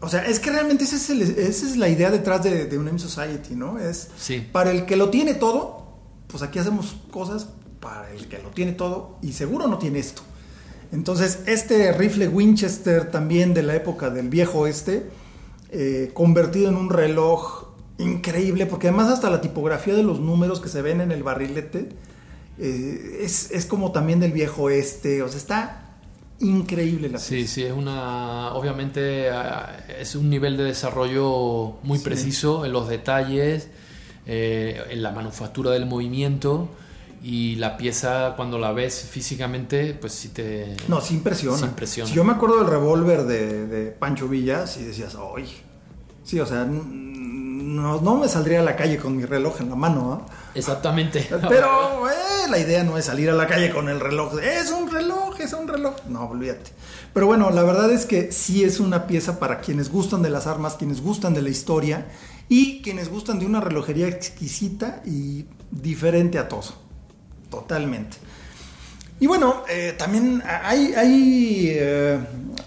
[0.00, 2.78] O sea, es que realmente ese es el- esa es la idea detrás de, de
[2.78, 3.78] Uname Society, ¿no?
[3.78, 4.46] Es Sí.
[4.52, 5.86] para el que lo tiene todo,
[6.26, 7.48] pues aquí hacemos cosas
[7.80, 10.22] para el que lo tiene todo y seguro no tiene esto.
[10.92, 15.06] Entonces, este rifle Winchester también de la época del viejo oeste,
[15.70, 17.68] eh, convertido en un reloj
[17.98, 21.90] increíble, porque además hasta la tipografía de los números que se ven en el barrilete
[22.60, 25.76] eh, es, es como también del viejo oeste, o sea, está
[26.40, 27.54] increíble la Sí, pieza.
[27.54, 28.54] sí, es una.
[28.54, 32.04] Obviamente ah, es un nivel de desarrollo muy Sí.
[32.04, 33.68] preciso en los detalles,
[34.26, 36.68] eh, en la manufactura del movimiento
[37.22, 40.76] y la pieza cuando la ves físicamente, pues sí te.
[40.88, 41.58] No, sí impresiona.
[41.58, 42.08] Sí impresiona.
[42.08, 45.44] Si yo me acuerdo del revólver de, de Pancho Villas y decías, ¡ay!
[46.24, 46.64] Sí, o sea,
[47.60, 50.32] no, no me saldría a la calle con mi reloj en la mano, ¿ah?
[50.54, 51.28] Exactamente.
[51.48, 54.38] Pero eh, la idea no es salir a la calle con el reloj.
[54.40, 55.94] Es un reloj, es un reloj.
[56.08, 56.72] No, olvídate.
[57.12, 60.46] Pero bueno, la verdad es que sí es una pieza para quienes gustan de las
[60.46, 62.06] armas, quienes gustan de la historia
[62.48, 66.74] y quienes gustan de una relojería exquisita y diferente a todo.
[67.50, 68.16] Totalmente.
[69.20, 72.18] Y bueno, eh, también hay, hay, eh,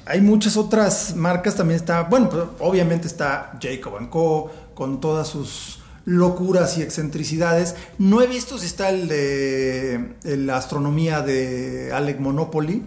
[0.05, 1.55] hay muchas otras marcas.
[1.55, 4.51] También está, bueno, pues, obviamente está Jacob Co.
[4.73, 7.75] con todas sus locuras y excentricidades.
[7.97, 12.83] No he visto si está el de la astronomía de Alec Monopoly.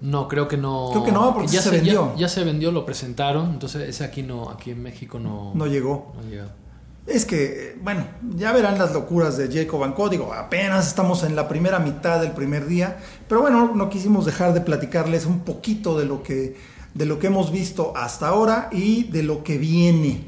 [0.00, 0.90] No, creo que no.
[0.92, 2.12] Creo que no, porque ya se vendió.
[2.14, 3.50] Ya, ya se vendió, lo presentaron.
[3.50, 5.52] Entonces, ese aquí no, aquí en México no.
[5.54, 6.12] No llegó.
[6.14, 6.66] no.
[7.06, 10.08] Es que, bueno, ya verán las locuras de Jacob Co.
[10.08, 12.98] Digo, apenas estamos en la primera mitad del primer día.
[13.28, 16.56] Pero bueno, no quisimos dejar de platicarles un poquito de lo que,
[16.94, 20.24] de lo que hemos visto hasta ahora y de lo que viene.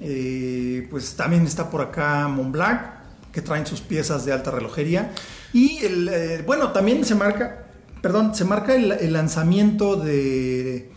[0.00, 2.80] Eh, pues también está por acá Montblanc,
[3.32, 5.12] que traen sus piezas de alta relojería.
[5.52, 7.66] Y eh, bueno, también se marca,
[8.00, 10.90] perdón, se marca el, lanzamiento de,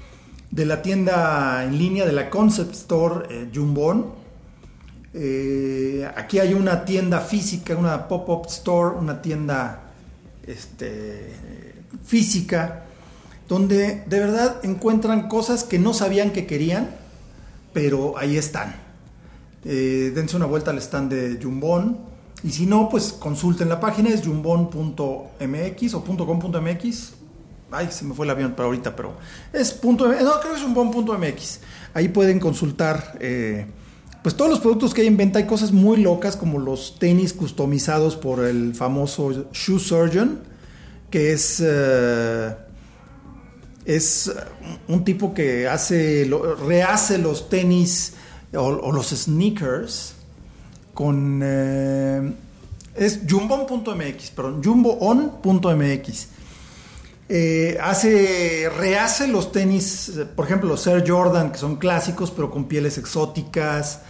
[0.52, 4.24] de la tienda en línea de la Concept Store eh, Jumbon.
[6.16, 9.92] Aquí hay una tienda física, una pop-up store, una tienda
[10.48, 11.34] este,
[12.04, 12.86] física,
[13.48, 16.90] donde de verdad encuentran cosas que no sabían que querían,
[17.74, 18.84] pero ahí están.
[19.66, 21.98] Eh, dense una vuelta al stand de Jumbon.
[22.44, 27.14] Y si no, pues consulten la página, es jumbon.mx o .com.mx.
[27.72, 29.14] Ay, se me fue el avión para ahorita, pero
[29.52, 31.60] es punto, no, creo que es jumbon.mx.
[31.94, 33.66] Ahí pueden consultar eh,
[34.22, 35.40] pues todos los productos que hay en venta.
[35.40, 40.42] Hay cosas muy locas como los tenis customizados por el famoso Shoe Surgeon,
[41.10, 41.62] que es...
[41.66, 42.56] eh,
[43.86, 44.32] es
[44.88, 46.30] un tipo que hace,
[46.66, 48.14] rehace los tenis
[48.56, 50.16] o, los sneakers
[50.94, 51.42] con...
[51.44, 52.34] eh,
[52.96, 56.28] es jumbon.mx, perdón, jumboon.mx.
[57.30, 62.66] Eh, hace, rehace los tenis, por ejemplo, los Air Jordan, que son clásicos, pero con
[62.66, 64.02] pieles exóticas.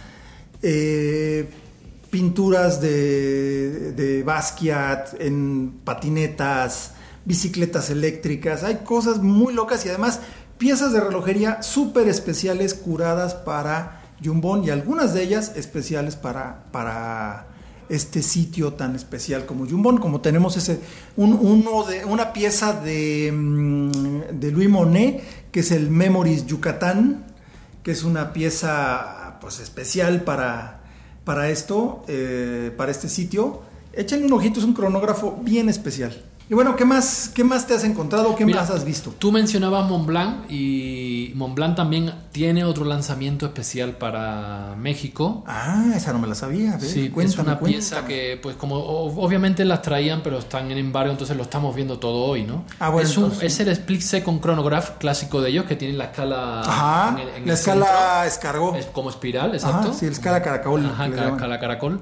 [0.62, 1.48] eh,
[2.10, 6.92] pinturas de, de Basquiat en patinetas,
[7.24, 8.62] bicicletas eléctricas.
[8.62, 10.20] Hay cosas muy locas y además
[10.56, 17.48] piezas de relojería súper especiales curadas para Jumbon y algunas de ellas especiales para, para
[17.88, 19.98] este sitio tan especial como Jumbon.
[19.98, 20.80] Como tenemos ese,
[21.16, 27.24] un- uno de, una pieza de, mm, de Louis Monet, que es el Memories Yucatán,
[27.82, 30.80] que es una pieza pues especial para,
[31.24, 33.60] para esto, eh, para este sitio.
[33.92, 36.24] Échenle un ojito, es un cronógrafo bien especial.
[36.46, 38.36] Y bueno, ¿qué más, qué más te has encontrado?
[38.36, 39.14] ¿Qué Mira, más has visto?
[39.18, 45.42] Tú mencionabas Montblanc y Montblanc también tiene otro lanzamiento especial para México.
[45.46, 46.72] Ah, esa no me la sabía.
[46.72, 50.76] ver, Sí, es cuéntame, una pieza que, pues, como obviamente las traían, pero están en
[50.76, 52.64] embargo, entonces lo estamos viendo todo hoy, ¿no?
[52.78, 55.94] Ah, bueno, es, un- entonces- es el Split Second Chronograph clásico de ellos, que tiene
[55.96, 56.60] la escala.
[56.60, 58.24] Ajá, en el- en la el escala centro.
[58.24, 58.74] escargó.
[58.76, 59.94] Es como espiral, Ajá, exacto.
[59.94, 62.00] sí, la escala caracol, Ajá, escala caracol.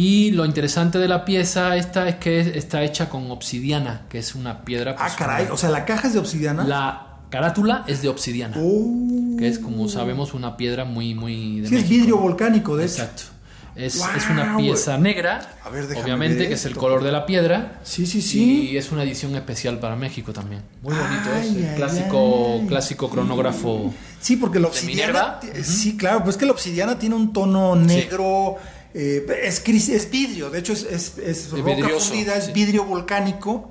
[0.00, 4.18] Y lo interesante de la pieza esta es que es- está hecha con obsidiana, que
[4.20, 4.92] es una piedra.
[4.96, 6.62] Ah, pues, caray, una- o sea, la caja es de obsidiana.
[6.62, 9.36] La carátula es de obsidiana, Oh.
[9.38, 11.62] que es como sabemos una piedra muy, muy.
[11.62, 11.98] de Sí, es México.
[12.00, 13.02] vidrio volcánico, de hecho.
[13.02, 13.22] Exacto.
[13.74, 16.80] Es, es una pieza negra, A ver, obviamente, ver que es el esto.
[16.80, 17.78] color de la piedra.
[17.84, 18.70] Sí, sí, sí.
[18.72, 20.62] Y es una edición especial para México también.
[20.82, 21.56] Muy bonito Ay, es.
[21.56, 22.66] el ay, clásico, ay.
[22.66, 23.94] clásico cronógrafo.
[24.20, 25.38] Sí, porque la ¿De obsidiana.
[25.42, 25.64] Minerva?
[25.64, 28.56] Sí, claro, pues que la obsidiana tiene un tono negro.
[28.98, 32.52] Eh, es, es vidrio, de hecho es, es, es roca vidrioso, fundida, es sí.
[32.52, 33.70] vidrio volcánico.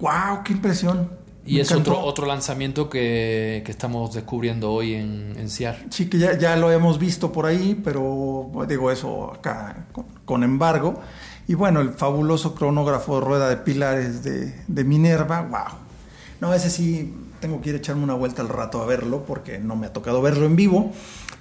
[0.00, 0.42] ¡Wow!
[0.44, 1.08] ¡Qué impresión!
[1.46, 1.92] Y Me es encantó.
[1.92, 5.78] otro, otro lanzamiento que, que estamos descubriendo hoy en, en CIAR.
[5.90, 10.42] Sí, que ya, ya lo hemos visto por ahí, pero digo eso acá con, con
[10.42, 11.00] embargo.
[11.46, 15.78] Y bueno, el fabuloso cronógrafo de rueda de pilares de, de Minerva, wow.
[16.40, 19.58] No, ese sí tengo que ir a echarme una vuelta al rato a verlo porque
[19.58, 20.92] no me ha tocado verlo en vivo.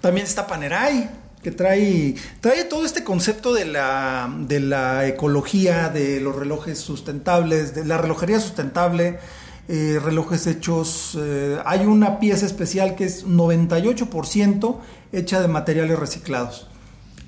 [0.01, 1.09] También está Panerai,
[1.43, 7.75] que trae, trae todo este concepto de la, de la ecología, de los relojes sustentables,
[7.75, 9.19] de la relojería sustentable,
[9.67, 11.17] eh, relojes hechos.
[11.19, 14.79] eh, hay una pieza especial que es 98%
[15.11, 16.67] hecha de materiales reciclados.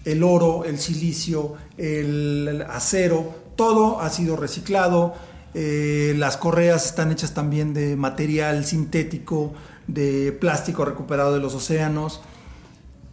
[0.06, 5.14] El oro, el silicio, el acero, todo ha sido reciclado.
[5.54, 9.54] Eh, las correas están hechas también de material sintético,
[9.88, 12.22] de plástico recuperado de los océanos.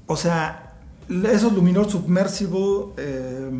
[0.06, 0.71] O sea,
[1.08, 3.50] esos Luminor Submersible eh,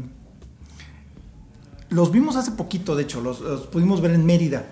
[1.90, 4.64] los vimos hace poquito, de hecho, los, pudimos ver en Mérida,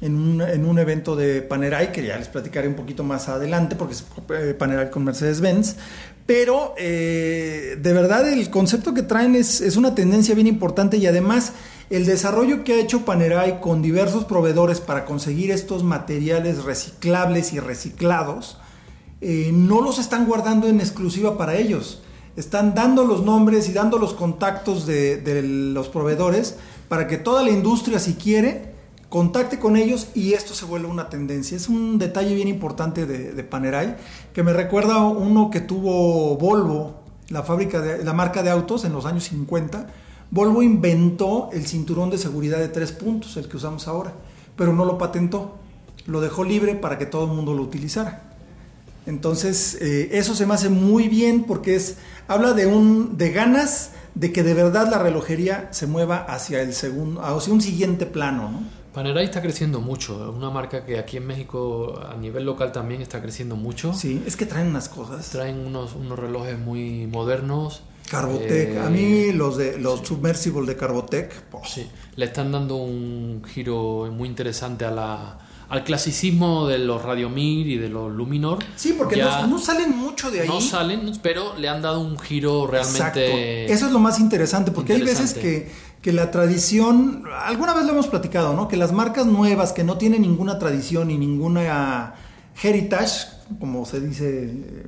[0.00, 3.74] en un, en un evento de Panerai, que ya les platicaré un poquito más adelante,
[3.74, 5.76] porque es eh, Panerai con Mercedes-Benz.
[6.26, 11.06] Pero eh, de verdad el concepto que traen es, es una tendencia bien importante y
[11.06, 11.54] además
[11.90, 17.60] el desarrollo que ha hecho Panerai con diversos proveedores para conseguir estos materiales reciclables y
[17.60, 18.58] reciclados,
[19.20, 22.02] eh, no los están guardando en exclusiva para ellos.
[22.36, 26.56] Están dando los nombres y dando los contactos de, los proveedores
[26.88, 28.74] para que toda la industria, si quiere,
[29.08, 31.56] contacte con ellos y esto se vuelve una tendencia.
[31.56, 33.96] Es un detalle bien importante de, Panerai
[34.32, 38.92] que me recuerda uno que tuvo Volvo, la fábrica de la marca de autos en
[38.92, 39.88] los años 50.
[40.30, 44.12] Volvo inventó el cinturón de seguridad de tres puntos, el que usamos ahora,
[44.54, 45.56] pero no lo patentó.
[46.06, 48.27] Lo dejó libre para que todo el mundo lo utilizara.
[49.08, 51.96] Entonces, eh, eso se me hace muy bien porque es
[52.28, 56.74] habla de un de ganas de que de verdad la relojería se mueva hacia el
[56.74, 58.62] segundo, hacia un siguiente plano, ¿no?
[58.92, 63.00] Panerai está creciendo mucho, es una marca que aquí en México a nivel local también
[63.00, 63.94] está creciendo mucho.
[63.94, 65.30] Sí, es que traen unas cosas.
[65.30, 67.82] Traen unos, unos relojes muy modernos.
[68.10, 71.32] Carbotec, Eh, a mí los de los submersible de Carbotec,
[71.66, 77.66] Sí, le están dando un giro muy interesante a la, al clasicismo de los Radiomir
[77.66, 78.58] y de los Luminor.
[78.76, 80.48] Sí, porque Ya no, no salen mucho de ahí.
[80.48, 83.18] no salen, pero le han dado un giro Exacto.
[83.20, 83.72] realmente.
[83.72, 87.92] Eso es lo más interesante, porque hay veces que, que la tradición, alguna vez lo
[87.92, 88.66] hemos platicado, ¿no?
[88.68, 92.14] Que las marcas nuevas que no tienen ninguna tradición y ninguna
[92.62, 93.28] heritage,
[93.60, 94.86] como se dice, eh,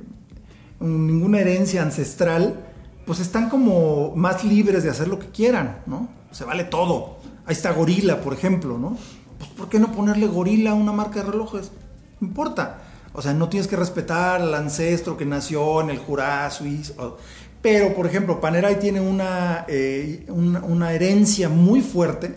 [0.79, 2.59] ninguna herencia ancestral,
[3.05, 6.09] pues están como más libres de hacer lo que quieran, ¿no?
[6.31, 7.17] Se vale todo.
[7.45, 8.97] Ahí está Gorila, por ejemplo, ¿no?
[9.41, 11.71] Pues ¿por qué no ponerle Gorila a una marca de relojes?
[12.19, 12.77] No importa.
[13.11, 17.17] O sea, no tienes que respetar al ancestro que nació en el Jurá suizo.
[17.59, 22.35] Pero, por ejemplo, Panerai tiene una, eh, una, herencia muy fuerte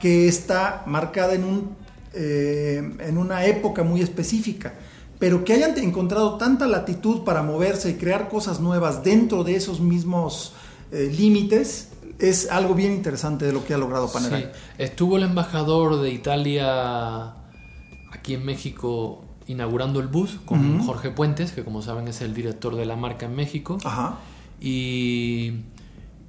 [0.00, 1.76] que está marcada en, un,
[2.14, 4.72] eh, en una época muy específica.
[5.18, 9.80] Pero que hayan encontrado tanta latitud para moverse y crear cosas nuevas dentro de esos
[9.80, 10.54] mismos
[10.92, 11.88] eh, límites
[12.22, 14.42] es algo bien interesante de lo que ha logrado Panerai.
[14.42, 14.48] Sí.
[14.78, 17.34] Estuvo el embajador de Italia
[18.12, 20.84] aquí en México inaugurando el bus con.
[20.84, 23.78] Jorge Puentes, que como saben es el director de la marca en México.
[23.84, 24.18] Ajá.
[24.60, 25.54] y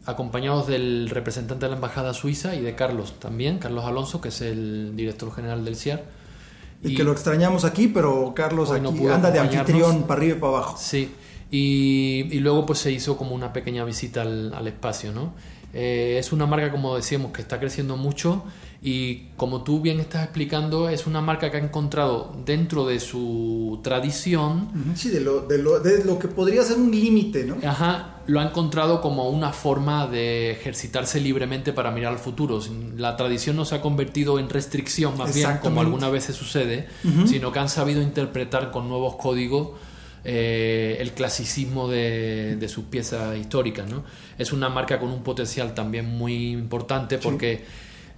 [0.06, 4.42] acompañados del representante de la embajada suiza y de Carlos también, Carlos Alonso, que es
[4.42, 6.04] el director general del CIAR.
[6.84, 10.40] Y, que lo extrañamos aquí, pero Carlos no aquí anda de anfitrión para arriba y
[10.40, 10.78] para abajo.
[10.78, 11.14] Sí,
[11.52, 15.34] y, y luego pues se hizo como una pequeña visita al, al espacio, ¿no?
[15.74, 18.44] Eh, es una marca, como decíamos, que está creciendo mucho
[18.86, 23.80] y como tú bien estás explicando, es una marca que ha encontrado dentro de su
[23.82, 27.56] tradición Sí, de lo, de lo, de lo que podría ser un límite, ¿no?
[27.68, 32.60] Ajá, lo ha encontrado como una forma de ejercitarse libremente para mirar al futuro.
[32.98, 35.80] La tradición no se ha convertido en restricción, más bien, como Exactamente.
[35.82, 36.88] algunas veces sucede,
[37.26, 39.70] sino que han sabido interpretar con nuevos códigos
[40.26, 43.90] eh, el clasicismo de, de sus piezas históricas.
[43.90, 44.04] ¿no?
[44.38, 47.66] Es una marca con un potencial también muy importante porque,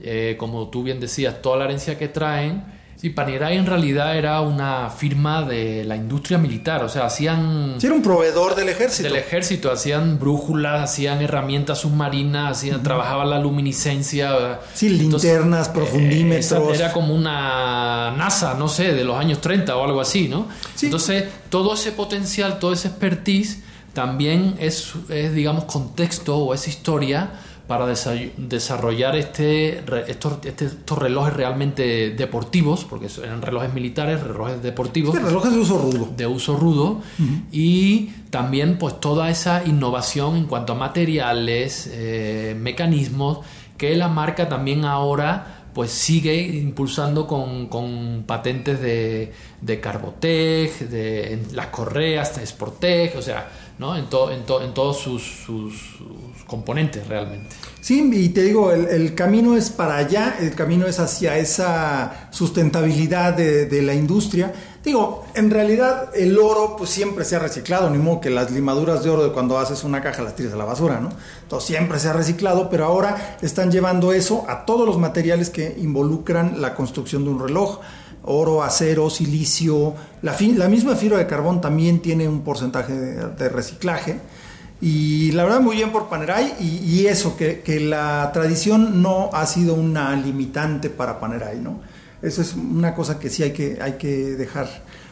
[0.02, 2.85] eh, como tú bien decías, toda la herencia que traen.
[3.06, 7.86] Sí, Panerai en realidad era una firma de la industria militar, o sea, hacían Sí,
[7.86, 9.08] era un proveedor del ejército.
[9.08, 14.60] del ejército, hacían brújulas, hacían herramientas submarinas, hacían, trabajaban la luminiscencia.
[14.74, 16.52] Sí, linternas, profundímetros.
[16.52, 20.28] eh, esa era como una NASA, no sé, de los años 30 o algo así,
[20.28, 20.48] ¿no?
[20.74, 20.88] Sí.
[20.88, 23.60] Entonces, todo ese potencial, todo ese expertise,
[23.94, 27.34] también es, es digamos, contexto o es historia
[27.68, 35.20] para desarrollar este, estos, este, estos relojes realmente deportivos, porque eran relojes militares, relojes deportivos.
[35.20, 36.10] relojes de uso rudo.
[36.16, 37.02] De uso rudo.
[37.52, 43.40] Y también pues toda esa innovación en cuanto a materiales, eh, mecanismos,
[43.78, 51.68] que la marca también ahora pues sigue impulsando con, patentes de, de Carbotech, de las
[51.68, 53.98] correas, de Sportech, o sea, ¿no?
[53.98, 55.98] en, en, en todos sus, sus,
[56.46, 57.56] componentes realmente.
[57.82, 63.36] Sí, y te digo, el, camino es para allá, el camino es hacia esa sustentabilidad
[63.36, 64.52] de, la industria.
[64.84, 69.04] Digo, en realidad el oro pues siempre se ha reciclado, ni modo que las limaduras
[69.04, 71.10] de oro de cuando haces una caja las tires a la basura, ¿no?
[71.44, 75.76] Entonces siempre se ha reciclado, pero ahora están llevando eso a todos los materiales que
[75.78, 77.82] involucran la construcción de un reloj
[78.28, 79.94] oro, acero, silicio.
[80.24, 84.20] La, la, misma fibra de carbón también tiene un porcentaje de reciclaje.
[84.82, 89.74] Y la verdad muy bien por Panerai y, eso, que, la tradición no ha sido
[89.74, 91.80] una limitante para Panerai, ¿no?
[92.22, 94.68] Eso es una cosa que sí hay que, hay que dejar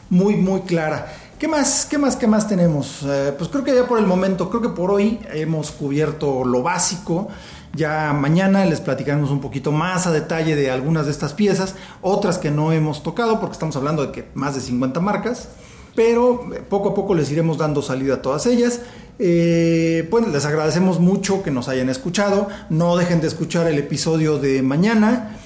[0.09, 1.13] muy, muy clara.
[1.39, 3.03] ¿Qué más, qué más, qué más tenemos?
[3.03, 6.61] Eh, pues creo que ya por el momento, creo que por hoy hemos cubierto lo
[6.61, 7.29] básico.
[7.75, 12.37] Ya mañana les platicaremos un poquito más a detalle de algunas de estas piezas, otras
[12.37, 15.49] que no hemos tocado porque estamos hablando de que más de 50 marcas,
[15.95, 18.81] pero poco a poco les iremos dando salida a todas ellas.
[19.19, 22.47] Eh, pues les agradecemos mucho que nos hayan escuchado.
[22.69, 25.37] No dejen de escuchar el episodio de mañana.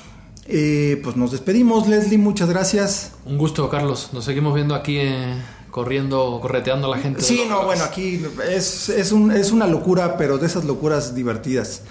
[0.47, 3.11] Eh, pues nos despedimos, Leslie, muchas gracias.
[3.25, 4.09] Un gusto, Carlos.
[4.13, 5.35] Nos seguimos viendo aquí eh,
[5.69, 7.21] corriendo, correteando a la gente.
[7.21, 11.81] Sí, no, bueno, aquí es, es, una locura, pero de esas locuras divertidas.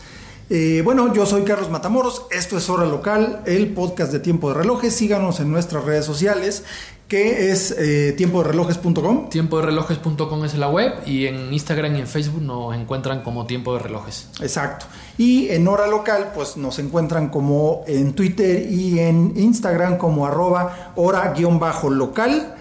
[0.82, 4.94] bueno, yo soy Carlos Matamoros, esto es Hora Local, el podcast de Tiempo de Relojes.
[4.94, 6.64] Síganos en nuestras redes sociales
[7.08, 9.28] que es eh, tiempo de relojes.com.
[9.28, 13.46] Tiempo de relojes.com es la web y en Instagram y en Facebook nos encuentran como
[13.46, 14.28] tiempo de relojes.
[14.40, 14.86] Exacto.
[15.16, 20.92] Y en hora local, pues nos encuentran como en Twitter y en Instagram como arroba
[20.96, 22.54] hora-local.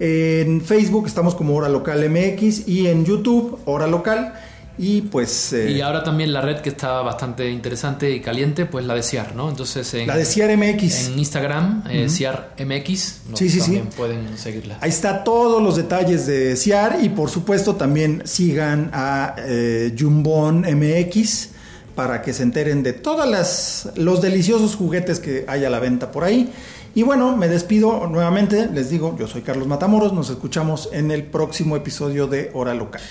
[0.00, 4.32] En Facebook estamos como hora local MX y en YouTube hora local.
[4.78, 5.52] Y pues...
[5.52, 9.02] Eh, y ahora también la red que está bastante interesante y caliente, pues la de
[9.02, 9.48] CIAR, ¿no?
[9.48, 11.08] Entonces en, la de CIAR MX.
[11.08, 12.98] En Instagram, eh, CIAR MX,
[13.34, 14.78] sí, sí, también pueden seguirla.
[14.80, 20.60] Ahí está todos los detalles de CIAR y por supuesto también sigan a eh, Jumbon
[20.60, 21.48] MX
[21.96, 26.22] para que se enteren de todos los deliciosos juguetes que hay a la venta por
[26.22, 26.52] ahí.
[26.94, 31.24] Y bueno, me despido nuevamente, les digo, yo soy Carlos Matamoros, nos escuchamos en el
[31.24, 33.02] próximo episodio de Hora Local.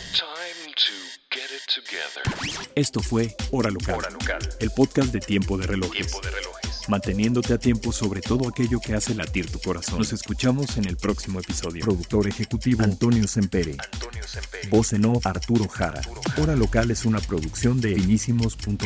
[2.76, 3.98] Esto fue Hora Local,
[4.60, 6.16] el podcast de Tiempo de Relojes.
[6.88, 10.00] Manteniéndote a tiempo sobre todo aquello que hace latir tu corazón.
[10.00, 11.84] Nos escuchamos en el próximo episodio.
[11.84, 13.76] Productor ejecutivo Antonio Sempere.
[14.70, 16.02] Voz en off Arturo Jara.
[16.42, 18.78] Hora Local es una producción de finísimos.com.